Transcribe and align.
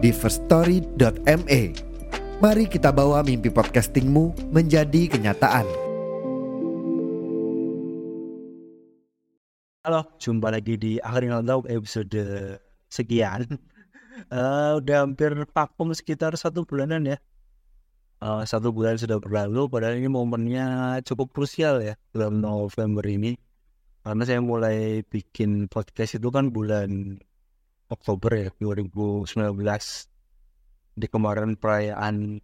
di 0.00 0.08
firststory.me. 0.16 1.60
Mari 2.40 2.64
kita 2.72 2.88
bawa 2.88 3.20
mimpi 3.20 3.52
podcastingmu 3.52 4.48
menjadi 4.48 5.12
kenyataan. 5.12 5.68
Halo, 9.84 10.08
jumpa 10.16 10.48
lagi 10.48 10.80
di 10.80 10.96
Akhirin 11.04 11.44
Laut 11.44 11.68
episode 11.68 12.16
sekian. 12.88 13.44
Uh, 14.32 14.76
udah 14.80 15.04
hampir 15.04 15.36
vakum 15.52 15.92
sekitar 15.92 16.32
satu 16.40 16.64
bulanan 16.64 17.04
ya. 17.04 17.20
Uh, 18.24 18.44
satu 18.44 18.72
bulan 18.72 18.96
sudah 18.96 19.20
berlalu, 19.20 19.68
padahal 19.68 20.00
ini 20.00 20.08
momennya 20.08 21.00
cukup 21.04 21.32
krusial 21.32 21.84
ya 21.84 21.96
bulan 22.16 22.40
November 22.40 23.04
ini. 23.04 23.36
Karena 24.00 24.24
saya 24.24 24.40
mulai 24.40 25.04
bikin 25.04 25.68
podcast 25.68 26.16
itu 26.16 26.32
kan 26.32 26.48
bulan 26.48 27.20
Oktober 27.90 28.30
ya 28.32 28.48
2019 28.62 29.34
di 30.94 31.06
kemarin 31.10 31.58
perayaan 31.58 32.38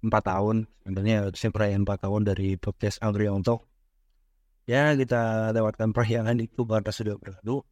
4 0.00 0.10
tahun 0.10 0.70
sebenarnya 0.86 1.16
harusnya 1.26 1.50
perayaan 1.50 1.82
4 1.82 2.04
tahun 2.06 2.22
dari 2.22 2.48
podcast 2.56 3.02
Andrianto. 3.02 3.66
Ya 4.66 4.94
kita 4.94 5.50
lewatkan 5.50 5.90
perayaan 5.90 6.38
itu 6.38 6.62
karena 6.62 6.90
sudah 6.90 7.18
berlalu. 7.18 7.62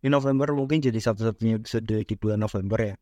Di 0.00 0.08
November 0.08 0.54
mungkin 0.56 0.80
jadi 0.80 0.96
satu-satunya 0.96 1.60
episode 1.60 1.84
di 1.84 2.14
bulan 2.16 2.40
November 2.40 2.78
ya. 2.80 2.96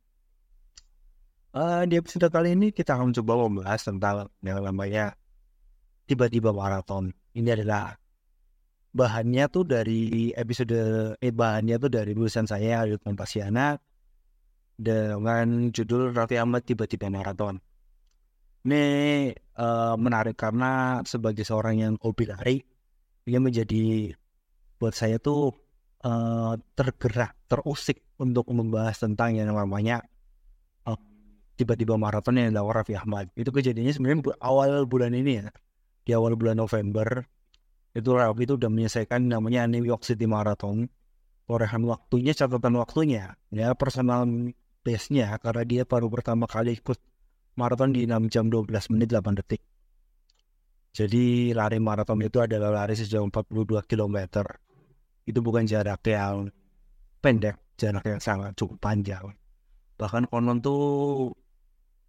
Uh, 1.49 1.83
di 1.89 1.97
episode 1.97 2.29
kali 2.29 2.53
ini 2.53 2.73
kita 2.77 2.97
akan 2.97 3.17
coba 3.17 3.49
membahas 3.49 3.81
tentang 3.81 4.29
yang 4.45 4.61
namanya 4.61 5.17
tiba-tiba 6.05 6.53
maraton. 6.53 7.13
Ini 7.33 7.55
adalah 7.57 7.97
bahannya 8.93 9.45
tuh 9.53 9.65
dari 9.69 10.33
episode 10.33 10.79
eh 11.21 11.33
bahannya 11.33 11.77
tuh 11.77 11.91
dari 11.93 12.17
tulisan 12.17 12.49
saya 12.49 12.89
Yud 12.89 13.05
Pasiana 13.05 13.77
dengan 14.79 15.75
judul 15.75 16.15
Raffi 16.15 16.39
Ahmad 16.39 16.63
tiba-tiba 16.63 17.11
maraton. 17.11 17.59
Ini 18.63 18.83
uh, 19.59 19.95
menarik 19.99 20.39
karena 20.39 21.03
sebagai 21.03 21.43
seorang 21.43 21.83
yang 21.83 21.95
hobi 21.99 22.25
lari, 22.31 22.57
dia 23.27 23.39
menjadi 23.43 24.15
buat 24.79 24.95
saya 24.95 25.19
tuh 25.19 25.51
uh, 26.07 26.55
tergerak, 26.79 27.35
terusik 27.51 28.07
untuk 28.19 28.47
membahas 28.51 28.99
tentang 28.99 29.35
yang 29.35 29.51
namanya 29.51 30.03
uh, 30.87 30.99
tiba-tiba 31.59 31.99
maraton 31.99 32.39
yang 32.39 32.55
dilakukan 32.55 32.77
Raffi 32.83 32.95
Ahmad. 32.95 33.31
Itu 33.35 33.51
kejadiannya 33.51 33.95
sebenarnya 33.95 34.37
awal 34.43 34.87
bulan 34.87 35.15
ini 35.15 35.43
ya, 35.43 35.49
di 36.07 36.13
awal 36.15 36.39
bulan 36.39 36.59
November 36.59 37.27
itu 37.97 38.09
Raffi 38.13 38.45
itu 38.45 38.55
udah 38.61 38.71
menyelesaikan 38.71 39.29
namanya 39.29 39.65
New 39.65 39.85
York 39.85 40.05
City 40.05 40.29
Marathon. 40.29 40.89
Torehan 41.49 41.83
waktunya 41.89 42.37
catatan 42.37 42.77
waktunya 42.77 43.33
ya 43.49 43.73
personal 43.73 44.29
base-nya 44.85 45.33
karena 45.41 45.65
dia 45.65 45.83
baru 45.89 46.13
pertama 46.13 46.45
kali 46.45 46.77
ikut 46.77 47.01
maraton 47.57 47.97
di 47.97 48.05
6 48.05 48.29
jam 48.29 48.53
12 48.53 48.69
menit 48.93 49.09
8 49.09 49.41
detik. 49.41 49.63
Jadi 50.93 51.57
lari 51.57 51.81
maraton 51.81 52.21
itu 52.21 52.45
adalah 52.45 52.85
lari 52.85 52.97
sejauh 52.97 53.25
42 53.33 53.85
km 53.89 54.17
itu 55.29 55.39
bukan 55.41 55.65
jarak 55.65 56.05
yang 56.09 56.53
pendek 57.21 57.57
jarak 57.81 58.05
yang 58.05 58.21
sangat 58.21 58.53
cukup 58.57 58.77
panjang. 58.81 59.33
Bahkan 59.97 60.29
konon 60.29 60.61
tuh 60.61 61.33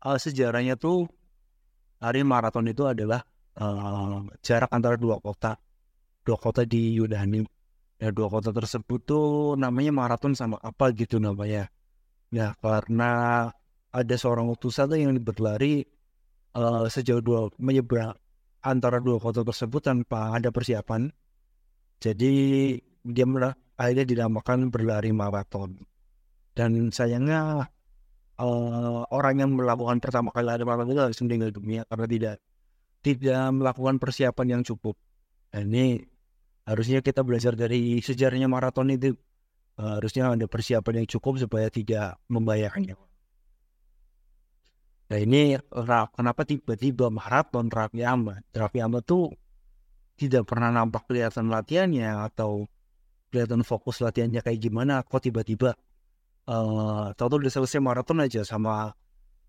uh, 0.03 0.17
sejarahnya 0.19 0.75
tuh 0.75 1.07
lari 2.03 2.23
maraton 2.27 2.67
itu 2.67 2.87
adalah 2.87 3.23
uh, 3.59 4.23
jarak 4.43 4.71
antara 4.71 4.95
dua 4.95 5.19
kota 5.19 5.55
dua 6.29 6.37
kota 6.37 6.61
di 6.69 7.01
Yunani. 7.01 7.41
Ya 7.97 8.13
dua 8.13 8.29
kota 8.29 8.53
tersebut 8.53 9.01
tuh 9.01 9.57
namanya 9.57 9.89
maraton 9.89 10.37
sama 10.37 10.61
apa 10.61 10.93
gitu 10.93 11.17
namanya. 11.17 11.73
Ya 12.29 12.53
karena 12.61 13.49
ada 13.89 14.15
seorang 14.15 14.45
utusan 14.53 14.93
yang 14.93 15.17
berlari 15.17 15.81
uh, 16.53 16.85
sejauh 16.85 17.25
dua 17.25 17.49
menyeberang 17.57 18.13
antara 18.61 19.01
dua 19.01 19.17
kota 19.17 19.41
tersebut 19.41 19.81
tanpa 19.81 20.37
ada 20.37 20.53
persiapan. 20.53 21.09
Jadi 21.97 22.31
dia 23.03 23.25
akhirnya 23.75 24.05
dinamakan 24.05 24.69
berlari 24.69 25.09
maraton. 25.09 25.81
Dan 26.53 26.93
sayangnya 26.93 27.67
uh, 28.37 29.01
orang 29.09 29.35
yang 29.43 29.51
melakukan 29.57 29.97
pertama 29.97 30.29
kali 30.31 30.45
lari 30.45 30.63
maraton 30.63 30.93
itu 30.93 31.01
langsung 31.01 31.25
meninggal 31.27 31.51
dunia 31.51 31.81
karena 31.89 32.05
tidak 32.07 32.35
tidak 32.99 33.43
melakukan 33.55 33.95
persiapan 33.97 34.47
yang 34.59 34.61
cukup. 34.63 34.95
Nah, 35.55 35.63
ini 35.65 36.03
harusnya 36.69 37.01
kita 37.01 37.25
belajar 37.25 37.57
dari 37.57 37.97
sejarahnya 37.97 38.45
maraton 38.45 38.93
itu 38.93 39.17
uh, 39.81 39.97
harusnya 39.97 40.29
ada 40.29 40.45
persiapan 40.45 41.01
yang 41.03 41.07
cukup 41.09 41.41
supaya 41.41 41.73
tidak 41.73 42.21
membahayakan 42.29 42.93
Nah 45.09 45.17
ini 45.17 45.57
kenapa 46.13 46.45
tiba-tiba 46.45 47.09
maraton 47.09 47.65
Raffi 47.73 48.05
Ahmad? 48.05 48.45
Raffi 48.53 48.77
Ahmad 48.77 49.01
tuh 49.09 49.33
tidak 50.21 50.45
pernah 50.45 50.69
nampak 50.69 51.09
kelihatan 51.09 51.49
latihannya 51.49 52.29
atau 52.29 52.69
kelihatan 53.33 53.65
fokus 53.65 54.05
latihannya 54.05 54.45
kayak 54.45 54.61
gimana. 54.61 55.01
Kok 55.01 55.17
tiba-tiba 55.17 55.73
uh, 56.45 57.09
tahu-tahu 57.17 57.41
udah 57.41 57.53
selesai 57.57 57.81
maraton 57.81 58.21
aja 58.21 58.45
sama 58.45 58.93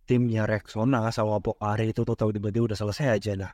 timnya 0.08 0.48
Rexona 0.48 1.12
sama 1.12 1.44
Pokari 1.44 1.92
itu 1.92 2.08
tahu 2.08 2.32
tiba-tiba 2.32 2.72
udah 2.72 2.78
selesai 2.80 3.20
aja 3.20 3.32
lah 3.36 3.52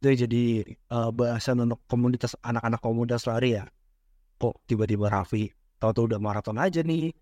itu 0.00 0.28
jadi 0.28 0.44
uh, 0.92 1.10
bahasan 1.10 1.64
untuk 1.64 1.80
komunitas 1.88 2.36
anak-anak 2.44 2.80
komunitas 2.84 3.24
lari 3.24 3.56
ya. 3.56 3.64
Kok 4.36 4.68
tiba-tiba 4.68 5.08
Raffi 5.08 5.48
tahu-tahu 5.80 6.12
udah 6.14 6.20
maraton 6.20 6.60
aja 6.60 6.84
nih. 6.84 7.12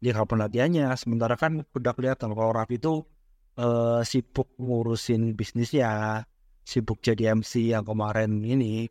Dia 0.00 0.12
kapan 0.16 0.48
latihannya. 0.48 0.86
Sementara 0.96 1.36
kan 1.36 1.64
udah 1.76 1.92
kelihatan 1.92 2.32
kalau 2.32 2.52
Raffi 2.56 2.80
itu 2.80 3.04
uh, 3.60 4.00
sibuk 4.00 4.48
ngurusin 4.56 5.36
bisnisnya 5.36 6.24
sibuk 6.66 7.04
jadi 7.04 7.36
MC 7.36 7.76
yang 7.76 7.84
kemarin 7.84 8.42
ini 8.42 8.88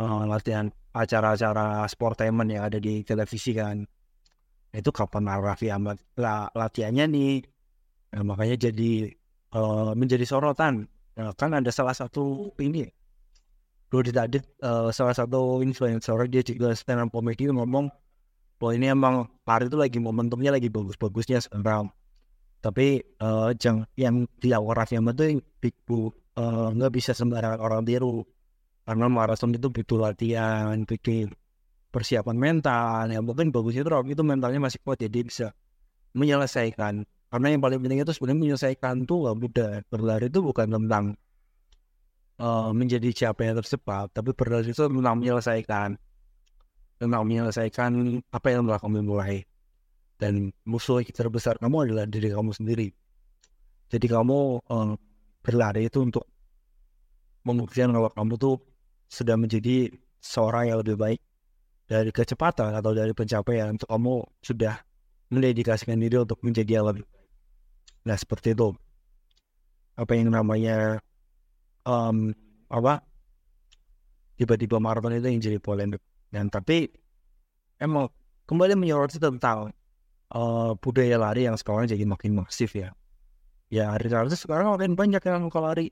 uh, 0.00 0.24
latihan 0.26 0.72
acara-acara 0.96 1.84
sportainment 1.86 2.48
yang 2.48 2.64
ada 2.64 2.80
di 2.80 3.04
televisi 3.04 3.52
kan. 3.52 3.84
Itu 4.74 4.90
kapan 4.90 5.28
Raffi 5.28 5.68
amat 5.68 6.00
latihannya 6.56 7.04
nih. 7.12 7.34
Nah, 8.14 8.22
makanya 8.24 8.70
jadi 8.70 9.10
uh, 9.52 9.92
menjadi 9.92 10.24
sorotan 10.26 10.86
Nah, 11.14 11.30
kan 11.34 11.54
ada 11.54 11.70
salah 11.70 11.94
satu 11.94 12.50
ini. 12.58 12.90
Rudi 13.94 14.10
tadi 14.10 14.42
uh, 14.66 14.90
salah 14.90 15.14
satu 15.14 15.62
influencer 15.62 16.18
dia 16.26 16.42
juga 16.42 16.74
stand 16.74 17.06
up 17.06 17.08
comedy 17.14 17.46
ngomong 17.46 17.86
bahwa 18.58 18.72
ini 18.74 18.90
emang 18.90 19.30
lari 19.46 19.70
itu 19.70 19.78
lagi 19.78 19.98
momentumnya 20.02 20.50
lagi 20.50 20.66
bagus-bagusnya 20.66 21.38
sekarang. 21.38 21.94
Tapi 22.58 23.06
uh, 23.22 23.54
jang, 23.54 23.86
yang 23.94 24.26
dilakukan 24.42 24.74
Raffi 24.74 24.94
Ahmad 24.98 25.14
itu 25.20 25.38
big 25.62 25.76
bu 25.86 26.10
uh, 26.34 26.74
nggak 26.74 26.90
bisa 26.90 27.14
sembarangan 27.14 27.62
orang 27.62 27.86
tiru. 27.86 28.26
Karena 28.82 29.06
maraton 29.06 29.54
itu 29.54 29.70
butuh 29.70 29.96
latihan 30.10 30.74
bikin 30.82 31.30
persiapan 31.94 32.34
mental. 32.34 33.14
Ya 33.14 33.22
mungkin 33.22 33.54
bagusnya 33.54 33.86
itu 33.86 33.90
Raffi 33.94 34.18
itu 34.18 34.24
mentalnya 34.26 34.58
masih 34.58 34.82
kuat 34.82 34.98
jadi 34.98 35.22
bisa 35.22 35.54
menyelesaikan 36.18 37.06
karena 37.34 37.50
yang 37.50 37.62
paling 37.66 37.82
penting 37.82 37.98
itu 37.98 38.14
sebenarnya 38.14 38.40
menyelesaikan 38.46 39.10
tuh 39.10 39.26
gak 39.26 39.36
mudah 39.42 39.70
berlari 39.90 40.30
itu 40.30 40.38
bukan 40.38 40.70
tentang 40.70 41.18
uh, 42.38 42.70
menjadi 42.70 43.10
siapa 43.10 43.42
yang 43.42 43.58
tercepat 43.58 44.14
tapi 44.14 44.30
berlari 44.38 44.70
itu 44.70 44.86
tentang 44.86 45.18
menyelesaikan 45.18 45.98
tentang 47.02 47.22
menyelesaikan 47.26 48.22
apa 48.30 48.46
yang 48.54 48.70
telah 48.70 48.78
kamu 48.78 49.02
mulai. 49.02 49.42
Dan 50.14 50.54
musuh 50.62 51.02
terbesar 51.02 51.58
kamu 51.58 51.90
adalah 51.90 52.06
diri 52.06 52.30
kamu 52.30 52.54
sendiri. 52.54 52.88
Jadi 53.90 54.06
kamu 54.06 54.62
uh, 54.70 54.94
berlari 55.42 55.90
itu 55.90 56.06
untuk 56.06 56.24
membuktikan 57.42 57.90
kalau 57.90 58.14
kamu 58.14 58.38
tuh 58.38 58.56
sudah 59.10 59.34
menjadi 59.34 59.90
seorang 60.22 60.70
yang 60.70 60.78
lebih 60.80 60.96
baik 60.96 61.20
dari 61.90 62.14
kecepatan 62.14 62.78
atau 62.78 62.94
dari 62.94 63.10
pencapaian. 63.10 63.74
Untuk 63.74 63.90
kamu 63.90 64.22
sudah 64.38 64.78
mendedikasikan 65.34 65.98
diri 65.98 66.22
untuk 66.22 66.38
menjadi 66.46 66.78
yang 66.78 66.94
lebih 66.94 67.04
Nah 68.04 68.16
seperti 68.16 68.52
itu. 68.52 68.72
Apa 69.94 70.12
yang 70.16 70.32
namanya 70.32 71.00
um, 71.86 72.34
apa 72.68 73.04
tiba-tiba 74.34 74.82
maraton 74.82 75.16
itu 75.16 75.26
yang 75.30 75.40
jadi 75.40 75.58
polemik. 75.62 76.02
Dan 76.28 76.50
tapi 76.50 76.90
emang 77.78 78.10
kembali 78.44 78.74
menyoroti 78.74 79.22
tentang 79.22 79.70
uh, 80.34 80.72
budaya 80.78 81.16
lari 81.16 81.46
yang 81.46 81.56
sekarang 81.56 81.86
jadi 81.88 82.04
makin 82.04 82.36
masif 82.42 82.74
ya. 82.74 82.92
Ya 83.72 83.90
artis-artis 83.90 84.44
sekarang 84.44 84.74
makin 84.74 84.94
banyak 84.98 85.22
yang 85.24 85.46
suka 85.48 85.60
lari. 85.62 85.88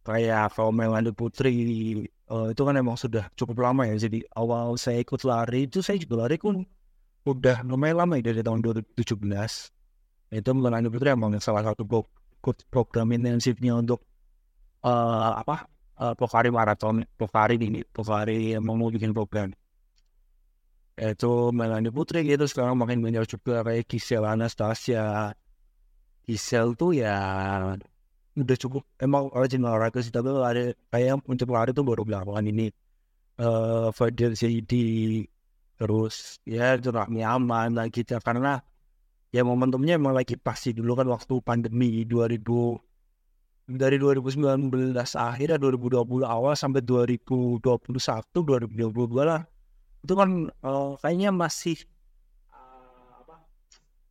Kayak 0.00 0.56
kalau 0.56 0.72
Melanie 0.72 1.12
Putri 1.12 1.52
uh, 2.32 2.48
itu 2.50 2.62
kan 2.64 2.74
emang 2.74 2.96
sudah 2.96 3.28
cukup 3.36 3.60
lama 3.60 3.84
ya. 3.84 4.00
Jadi 4.00 4.24
awal 4.32 4.80
saya 4.80 5.04
ikut 5.04 5.20
lari 5.28 5.68
itu 5.68 5.84
saya 5.84 6.00
juga 6.00 6.26
lari 6.26 6.40
pun 6.40 6.64
udah 7.28 7.60
lumayan 7.68 8.00
lama 8.00 8.16
ya 8.16 8.32
dari 8.32 8.40
tahun 8.40 8.64
2017 8.64 9.04
itu 10.30 10.50
Melanie 10.54 10.90
Putri 10.90 11.10
emang 11.10 11.34
salah 11.42 11.66
satu 11.66 11.82
pro 11.82 12.06
program 12.70 13.10
intensifnya 13.10 13.74
untuk 13.74 14.00
uh, 14.86 15.42
apa 15.42 15.66
uh, 15.98 16.14
Pokari 16.14 16.48
Marathon 16.54 17.02
Pokari 17.18 17.58
ini 17.58 17.82
Pokari 17.90 18.54
emang 18.54 18.78
mau 18.78 18.88
bikin 18.88 19.10
program. 19.10 19.50
Itu 20.94 21.50
Melanie 21.50 21.90
Putri 21.90 22.22
gitu 22.22 22.46
sekarang 22.46 22.78
makin 22.78 23.02
banyak 23.02 23.26
juga 23.26 23.66
kayak 23.66 23.90
Gisel 23.90 24.22
Anastasia. 24.22 25.34
Gisel 26.24 26.78
tuh 26.78 26.94
ya 26.94 27.16
udah 28.38 28.56
cukup 28.56 28.86
emang 29.02 29.28
rajin 29.34 29.66
olahraga 29.66 29.98
sih 29.98 30.14
tapi 30.14 30.30
ada 30.30 30.72
kayak 30.94 31.26
untuk 31.26 31.50
lari 31.50 31.74
tuh 31.74 31.82
baru 31.82 32.06
belakangan 32.06 32.46
ini. 32.46 32.70
Uh, 33.40 33.88
Fadil 33.96 34.36
Zaidi 34.36 35.24
terus 35.80 36.36
ya 36.44 36.76
itu 36.76 36.92
Aman 37.24 37.72
lagi 37.72 38.04
gitu 38.04 38.20
karena 38.20 38.60
ya 39.30 39.46
momentumnya 39.46 39.94
emang 39.94 40.14
lagi 40.14 40.34
pasti 40.34 40.74
dulu 40.74 40.98
kan 40.98 41.06
waktu 41.06 41.38
pandemi 41.42 42.02
2000 42.02 42.42
dari 43.70 44.02
2019 44.02 44.90
akhir 45.14 45.62
2020 45.62 46.02
awal 46.26 46.58
sampai 46.58 46.82
2021 46.82 47.62
2022 47.62 49.22
lah. 49.22 49.46
Itu 50.02 50.18
kan 50.18 50.50
uh, 50.66 50.98
kayaknya 50.98 51.30
masih 51.30 51.78
uh, 52.50 53.38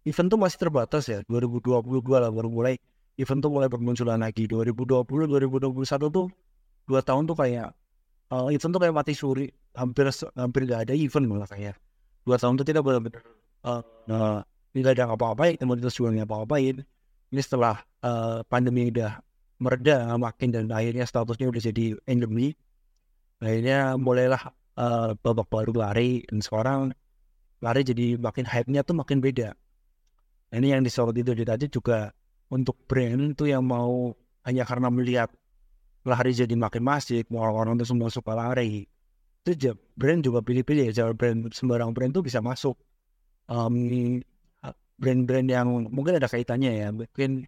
event 0.08 0.28
tuh 0.32 0.40
masih 0.40 0.58
terbatas 0.64 1.12
ya 1.12 1.20
2022 1.28 1.84
lah 2.16 2.32
baru 2.32 2.48
mulai 2.48 2.80
event 3.20 3.44
tuh 3.44 3.52
mulai 3.52 3.68
bermunculan 3.68 4.24
lagi. 4.24 4.48
2020 4.48 5.04
2021 5.28 5.84
tuh 6.08 6.32
dua 6.88 7.04
tahun 7.04 7.28
tuh 7.28 7.36
kayak 7.36 7.76
uh, 8.32 8.48
event 8.48 8.72
tuh 8.72 8.80
kayak 8.80 8.96
mati 8.96 9.12
suri. 9.12 9.52
Hampir 9.76 10.08
hampir 10.40 10.66
gak 10.66 10.88
ada 10.88 10.94
event 10.96 11.26
malah 11.28 11.50
kayak. 11.52 11.76
Dua 12.24 12.40
tahun 12.40 12.56
tuh 12.60 12.66
tidak 12.68 12.84
benar-benar 12.88 13.24
uh, 13.68 13.82
uh, 14.08 14.40
tidak 14.76 14.92
ada 14.98 15.14
apa-apain 15.14 15.58
komunitas 15.58 15.98
juga 15.98 16.14
nggak 16.14 16.28
apa-apain 16.30 16.76
ini 17.30 17.42
setelah 17.42 17.82
uh, 18.06 18.42
pandemi 18.46 18.90
udah 18.90 19.22
mereda 19.60 20.16
makin 20.16 20.50
dan 20.56 20.66
akhirnya 20.72 21.04
statusnya 21.04 21.52
udah 21.52 21.62
jadi 21.62 21.86
endemi 22.08 22.56
akhirnya 23.44 24.00
mulailah 24.00 24.54
uh, 24.80 25.16
babak 25.20 25.48
baru 25.52 25.74
lari 25.76 26.24
dan 26.30 26.40
sekarang 26.40 26.94
lari 27.60 27.82
jadi 27.84 28.16
makin 28.16 28.48
hype-nya 28.48 28.82
tuh 28.88 28.96
makin 28.96 29.20
beda 29.20 29.56
ini 30.56 30.74
yang 30.74 30.82
disorot 30.82 31.14
itu 31.14 31.34
tadi 31.46 31.70
juga 31.70 32.10
untuk 32.50 32.78
brand 32.90 33.38
itu 33.38 33.46
yang 33.46 33.62
mau 33.62 34.14
hanya 34.46 34.66
karena 34.66 34.90
melihat 34.90 35.30
lari 36.08 36.34
jadi 36.34 36.56
makin 36.58 36.82
masif, 36.82 37.30
mau 37.30 37.46
orang-orang 37.46 37.78
itu 37.78 37.94
semua 37.94 38.10
suka 38.10 38.34
lari. 38.34 38.90
Itu 39.46 39.78
brand 39.94 40.26
juga 40.26 40.42
pilih-pilih 40.42 40.90
ya, 40.90 41.14
brand 41.14 41.54
sembarang 41.54 41.94
brand 41.94 42.12
itu 42.12 42.26
bisa 42.26 42.42
masuk. 42.42 42.76
Um, 43.50 44.22
brand-brand 45.00 45.48
yang 45.48 45.68
mungkin 45.88 46.20
ada 46.20 46.28
kaitannya 46.28 46.72
ya, 46.76 46.88
mungkin 46.92 47.48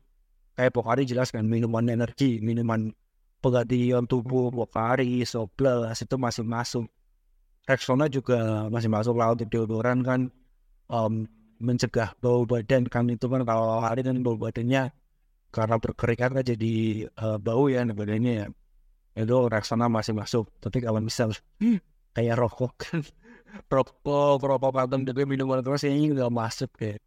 kayak 0.56 0.72
Pokari 0.72 1.04
jelas 1.04 1.30
kan 1.30 1.44
minuman 1.44 1.84
energi, 1.92 2.40
minuman 2.40 2.96
penggantian 3.44 4.08
tubuh 4.08 4.54
Pokari, 4.54 5.26
Soblas 5.28 6.00
itu 6.00 6.16
masih 6.16 6.48
masuk. 6.48 6.86
Rexona 7.68 8.10
juga 8.10 8.68
masih 8.74 8.90
masuk 8.90 9.16
laut 9.18 9.38
deodoran 9.42 10.02
kan. 10.02 10.22
Um, 10.92 11.28
mencegah 11.62 12.18
bau 12.18 12.42
badan 12.44 12.90
kan 12.90 13.06
itu 13.06 13.30
kan 13.30 13.46
kalau 13.46 13.86
hari 13.86 14.02
dan 14.02 14.26
bau 14.26 14.34
badannya 14.34 14.90
karena 15.54 15.76
berkeringat 15.78 16.30
kan 16.34 16.44
jadi 16.44 16.74
uh, 17.22 17.38
bau 17.38 17.70
ya 17.70 17.86
badannya 17.86 18.34
ya. 18.46 18.48
Itu 19.14 19.46
reksana 19.52 19.92
masih 19.92 20.18
masuk 20.18 20.50
tapi 20.58 20.82
kalau 20.82 21.04
misal 21.04 21.36
kayak 22.16 22.36
rokok 22.40 22.74
kan. 22.80 23.02
Rokok 23.68 24.40
rokok 24.40 24.72
patung 24.72 25.04
tapi 25.04 25.28
minuman 25.28 25.60
keras 25.60 25.84
ini 25.84 26.16
nggak 26.16 26.32
masuk 26.32 26.72
kayak 26.72 27.04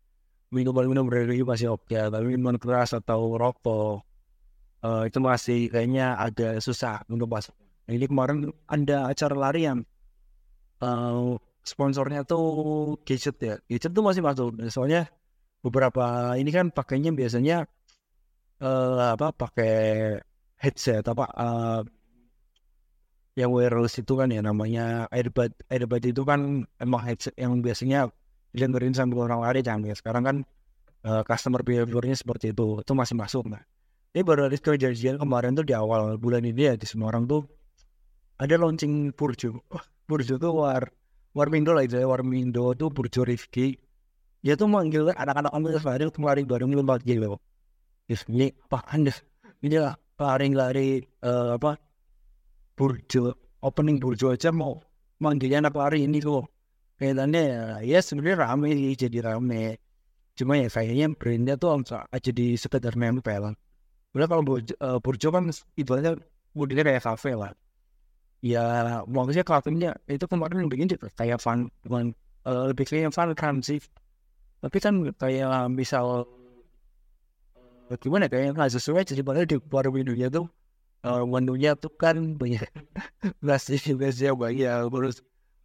minuman 0.54 0.86
minum 0.86 1.04
berlebih 1.10 1.42
masih 1.42 1.74
oke 1.74 1.90
okay. 1.90 2.06
tapi 2.06 2.38
minuman 2.38 2.56
keras 2.62 2.94
atau 2.94 3.34
rokok 3.34 4.06
uh, 4.86 5.02
itu 5.04 5.18
masih 5.18 5.66
kayaknya 5.66 6.14
agak 6.14 6.62
susah 6.62 7.02
untuk 7.10 7.26
masuk 7.26 7.54
ini 7.90 8.06
kemarin 8.06 8.54
ada 8.70 9.10
acara 9.10 9.34
lari 9.34 9.66
yang 9.66 9.82
uh, 10.80 11.36
sponsornya 11.66 12.22
tuh 12.22 12.96
gadget 13.02 13.36
ya 13.42 13.54
gadget 13.66 13.90
tuh 13.90 14.04
masih 14.06 14.22
masuk 14.22 14.54
soalnya 14.70 15.10
beberapa 15.64 16.36
ini 16.36 16.52
kan 16.52 16.68
pakainya 16.70 17.10
biasanya 17.10 17.66
uh, 18.60 19.16
apa 19.16 19.32
pakai 19.32 19.74
headset 20.60 21.04
apa 21.08 21.24
uh, 21.34 21.80
yang 23.34 23.50
wireless 23.50 23.98
itu 23.98 24.14
kan 24.14 24.30
ya 24.30 24.44
namanya 24.44 25.10
airbud 25.10 25.50
airbud 25.66 26.04
itu 26.06 26.22
kan 26.22 26.62
emang 26.78 27.02
headset 27.02 27.34
yang 27.34 27.58
biasanya 27.58 28.12
didengerin 28.54 28.94
sambil 28.94 29.26
orang 29.26 29.42
lari 29.42 29.60
jangan 29.60 29.90
ya 29.90 29.94
sekarang 29.98 30.22
kan 30.22 30.36
uh, 31.04 31.22
customer 31.26 31.60
behaviornya 31.66 32.14
seperti 32.14 32.54
itu 32.54 32.80
itu 32.80 32.92
masih 32.94 33.18
masuk 33.18 33.50
nah 33.50 33.60
ini 34.14 34.22
baru 34.22 34.46
ada 34.46 34.54
kejadian 34.54 35.18
kemarin 35.18 35.58
tuh 35.58 35.66
di 35.66 35.74
awal 35.74 36.14
bulan 36.16 36.46
ini 36.46 36.70
ya 36.70 36.74
di 36.78 36.86
semua 36.86 37.10
orang 37.10 37.26
tuh 37.26 37.42
ada 38.38 38.54
launching 38.54 39.10
Purjo 39.10 39.58
Purjo 40.06 40.38
tuh 40.38 40.54
war 40.54 40.86
Warmindo 41.34 41.74
lah 41.74 41.82
itu 41.82 41.98
ya 41.98 42.06
Warmindo 42.06 42.78
tuh 42.78 42.94
Burjo 42.94 43.26
Rifki 43.26 43.74
dia 44.38 44.54
tuh 44.54 44.70
manggil 44.70 45.10
anak-anak 45.10 45.50
ambil 45.50 45.82
lari 45.82 46.06
lari 46.06 46.42
bareng 46.46 46.70
banget 46.86 47.02
gitu 47.18 47.34
ini 48.30 48.54
apa 48.70 48.78
anda 48.94 49.10
ini 49.64 49.76
lah 49.82 49.98
lari-lari 50.14 51.02
uh, 51.26 51.58
apa 51.58 51.74
Burjo 52.78 53.34
opening 53.66 53.98
Burjo 53.98 54.30
aja 54.30 54.54
mau 54.54 54.78
manggilnya 55.18 55.58
anak 55.64 55.74
lari 55.74 56.06
ini 56.06 56.22
kok 56.22 56.53
kayaknya 56.98 57.40
ya, 57.42 57.62
ya 57.82 57.98
sebenarnya 58.00 58.36
rame 58.46 58.68
sih 58.74 58.94
jadi 58.94 59.18
rame. 59.34 59.78
Cuma 60.34 60.58
ya 60.58 60.66
kayaknya 60.66 61.14
brandnya 61.14 61.54
tuh 61.54 61.70
aja 62.10 62.30
di 62.34 62.58
sekedar 62.58 62.94
nempel 62.98 63.54
Udah 64.14 64.26
kalau 64.30 64.42
Burjo, 64.46 64.74
uh, 64.78 64.98
Burjo 65.02 65.28
kan 65.34 65.50
ibaratnya 65.74 66.14
modelnya 66.54 66.84
kayak 66.86 67.02
kafe 67.02 67.34
lah. 67.34 67.50
Ya 68.38 69.02
maksudnya 69.10 69.42
kafenya 69.42 69.90
itu 70.06 70.22
kemarin 70.30 70.66
yang 70.66 70.70
bikin 70.70 70.86
juga 70.86 71.10
kayak 71.18 71.42
fun 71.42 71.66
bukan 71.82 72.14
uh, 72.46 72.70
lebih 72.70 72.86
kayak 72.86 73.10
fun 73.10 73.34
kan 73.34 73.58
sih. 73.58 73.82
Tapi 74.62 74.78
kan 74.78 75.10
kayak 75.18 75.66
misal 75.74 76.30
uh, 77.90 77.96
gimana 77.98 78.30
kayak 78.30 78.54
nggak 78.54 78.70
sesuai 78.70 79.02
jadi 79.02 79.22
pada 79.26 79.42
di 79.42 79.58
luar 79.58 79.90
menunya 79.90 80.30
tuh 80.30 80.46
uh, 81.02 81.26
menunya 81.26 81.74
tuh 81.74 81.90
kan 81.94 82.38
banyak 82.38 82.62
nasi 83.46 83.82
nasi 83.98 84.30
yang 84.30 84.38
banyak. 84.38 84.94
Terus 84.94 85.16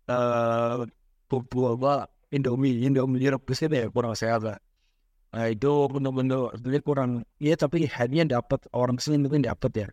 uh, 0.09 0.89
apa 1.29 2.09
Indomie 2.33 2.81
Indomie 2.83 3.29
rebus 3.29 3.61
itu 3.61 3.75
ya 3.77 3.87
kurang 3.93 4.17
sehat 4.17 4.41
lah 4.43 4.59
nah 5.29 5.45
itu 5.45 5.69
benar-benar 5.93 6.57
kurang 6.81 7.21
ya 7.37 7.53
tapi 7.53 7.85
hanya 7.85 8.41
dapat 8.41 8.65
orang 8.73 8.97
sini 8.97 9.21
mungkin 9.21 9.45
dapat 9.45 9.71
ya 9.77 9.87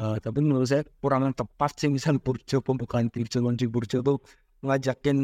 Uh, 0.00 0.16
tapi 0.16 0.40
menurut 0.40 0.64
saya 0.64 0.80
kurang 1.04 1.28
tepat 1.36 1.76
sih 1.76 1.92
misal 1.92 2.16
Burjo 2.16 2.64
pembukaan 2.64 3.12
Burjo 3.12 3.36
Lonji 3.44 3.68
Burjo 3.68 4.00
tuh 4.00 4.16
ngajakin 4.64 5.18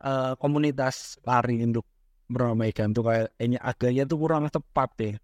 uh, 0.00 0.32
komunitas 0.40 1.20
lari 1.28 1.60
untuk 1.60 1.84
meramaikan 2.32 2.96
tuh 2.96 3.04
kayak 3.04 3.36
ini 3.36 3.60
agaknya 3.60 4.08
tuh 4.08 4.16
kurang 4.16 4.48
tepat 4.48 4.88
deh. 4.96 5.14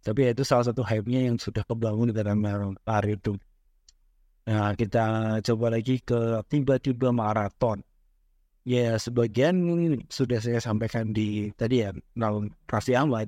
Tapi 0.00 0.18
ya 0.24 0.30
itu 0.32 0.40
salah 0.40 0.64
satu 0.72 0.80
hype-nya 0.80 1.28
yang 1.28 1.36
sudah 1.36 1.68
kebangun 1.68 2.10
di 2.10 2.14
dalam 2.16 2.40
lari 2.88 3.12
itu. 3.12 3.36
Nah 4.48 4.72
kita 4.72 5.04
coba 5.44 5.76
lagi 5.76 6.00
ke 6.00 6.40
tiba-tiba 6.48 7.12
maraton. 7.12 7.84
Ya 8.62 8.94
sebagian 8.94 9.58
sudah 10.06 10.38
saya 10.38 10.62
sampaikan 10.62 11.10
di 11.10 11.50
tadi 11.58 11.82
ya 11.82 11.90
dalam 12.14 12.46
Ahmad. 12.70 13.26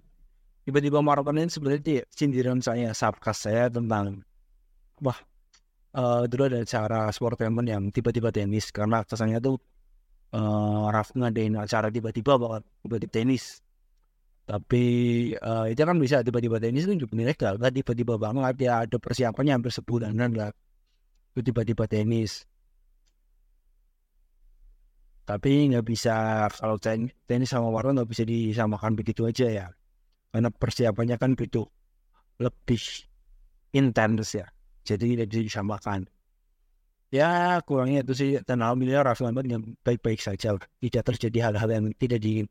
Tiba-tiba 0.64 1.03
maraton 1.03 1.37
ini 1.43 1.50
sebenarnya 1.50 2.07
sindiran 2.09 2.62
saya, 2.62 2.95
sabkas 2.95 3.45
saya 3.45 3.67
tentang 3.69 4.23
wah 5.03 5.19
uh, 5.93 6.25
dulu 6.31 6.49
ada 6.49 6.62
acara 6.62 7.11
sportainment 7.11 7.67
yang 7.67 7.83
tiba-tiba 7.91 8.31
tenis 8.31 8.71
karena 8.71 9.03
kesannya 9.03 9.43
tuh 9.43 9.59
uh, 10.33 10.88
Raf 10.88 11.12
ngadain 11.19 11.59
acara 11.59 11.91
tiba-tiba 11.91 12.38
banget 12.38 12.62
tiba-tiba 12.87 13.12
tenis. 13.12 13.59
Tapi 14.47 14.85
uh, 15.35 15.67
itu 15.67 15.83
kan 15.83 15.99
bisa 15.99 16.23
tiba-tiba 16.23 16.62
tenis 16.62 16.87
itu 16.87 16.95
juga 17.05 17.26
ilegal 17.26 17.59
kan 17.59 17.75
tiba-tiba 17.75 18.14
banget 18.23 18.55
ya 18.71 18.87
ada 18.87 18.97
persiapannya 19.03 19.59
hampir 19.59 19.75
sebulanan 19.75 20.31
lah. 20.31 20.55
Tiba-tiba 21.35 21.91
tenis 21.91 22.47
tapi 25.25 25.73
nggak 25.73 25.85
bisa 25.88 26.45
kalau 26.52 26.76
tenis 26.76 27.49
sama 27.49 27.73
warna 27.73 28.00
nggak 28.00 28.11
bisa 28.12 28.25
disamakan 28.28 28.93
begitu 28.93 29.25
aja 29.25 29.47
ya. 29.49 29.66
Karena 30.28 30.52
persiapannya 30.52 31.16
kan 31.16 31.33
begitu 31.33 31.64
lebih 32.37 32.83
intens 33.73 34.37
ya. 34.37 34.47
Jadi 34.85 35.16
tidak 35.16 35.26
bisa 35.33 35.43
disamakan. 35.49 36.00
Ya 37.09 37.57
kurangnya 37.64 38.04
itu 38.04 38.12
sih. 38.12 38.31
Dan 38.45 38.61
alhamdulillah 38.61 39.09
Raffi 39.09 39.25
Ahmad 39.25 39.49
yang 39.49 39.64
baik-baik 39.81 40.21
saja. 40.21 40.61
Tidak 40.61 41.02
terjadi 41.02 41.38
hal-hal 41.49 41.69
yang 41.73 41.85
tidak 41.97 42.21
di 42.21 42.45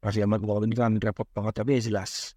Raffi 0.00 0.24
Ahmad 0.24 0.40
walaupun 0.40 0.72
kan 0.72 0.96
repot 0.96 1.28
banget 1.36 1.60
tapi 1.60 1.76
ya 1.76 1.92
jelas. 1.92 2.32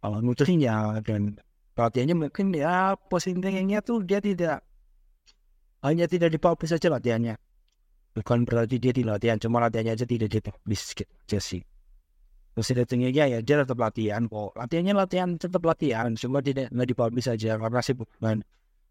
Uh, 0.00 0.22
nutrinya 0.22 1.02
dan 1.02 1.36
pelatihannya 1.74 2.30
mungkin 2.30 2.54
ya 2.54 2.94
posisinya 2.94 3.82
tuh 3.82 4.06
dia 4.06 4.22
tidak 4.22 4.62
hanya 5.82 6.06
tidak 6.06 6.30
dipublish 6.30 6.70
saja 6.70 6.86
latihannya 6.86 7.34
bukan 8.18 8.42
berarti 8.42 8.82
dia 8.82 8.90
di 8.90 9.06
latihan 9.06 9.38
cuma 9.38 9.62
latihannya 9.62 9.94
aja 9.94 10.02
tidak 10.02 10.28
dipublish 10.34 10.98
gitu 10.98 11.06
aja 11.06 11.38
sih. 11.38 11.62
Terus 12.58 12.90
tingginya 12.90 13.30
ya 13.30 13.38
dia 13.38 13.62
tetap 13.62 13.78
latihan 13.78 14.26
kok. 14.26 14.50
Latihannya 14.58 14.94
latihan 14.98 15.38
tetap 15.38 15.62
latihan 15.62 16.10
cuma 16.18 16.42
tidak 16.42 16.66
nggak 16.74 16.88
dipublish 16.90 17.30
saja 17.30 17.54
karena 17.54 17.78
sibuk 17.78 18.10
dengan 18.18 18.42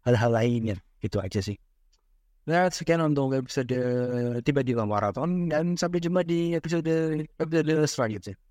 hal-hal 0.08 0.30
lainnya 0.32 0.76
gitu 1.04 1.20
aja 1.20 1.44
sih. 1.44 1.60
Nah, 2.48 2.72
sekian 2.72 3.04
untuk 3.04 3.36
episode 3.36 3.76
tiba-tiba 4.40 4.88
maraton 4.88 5.52
dan 5.52 5.76
sampai 5.76 6.00
jumpa 6.00 6.24
di 6.24 6.56
episode 6.56 6.88
episode 7.36 7.72
selanjutnya. 7.84 8.47